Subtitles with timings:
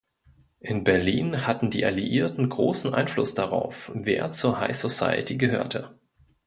[0.61, 5.95] In Berlin hatten die Alliierten großen Einfluss darauf, wer zur High Society gehörte.